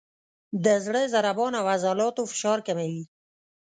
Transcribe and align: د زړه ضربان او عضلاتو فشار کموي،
د 0.63 0.65
زړه 0.85 1.01
ضربان 1.13 1.53
او 1.59 1.65
عضلاتو 1.73 2.29
فشار 2.31 2.59
کموي، 2.67 3.03